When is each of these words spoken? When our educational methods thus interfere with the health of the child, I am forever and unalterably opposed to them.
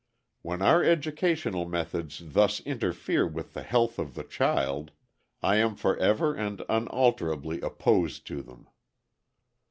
When 0.41 0.63
our 0.63 0.83
educational 0.83 1.65
methods 1.67 2.23
thus 2.25 2.59
interfere 2.61 3.27
with 3.27 3.53
the 3.53 3.61
health 3.61 3.99
of 3.99 4.15
the 4.15 4.23
child, 4.23 4.89
I 5.43 5.57
am 5.57 5.75
forever 5.75 6.33
and 6.33 6.65
unalterably 6.67 7.61
opposed 7.61 8.25
to 8.25 8.41
them. 8.41 8.67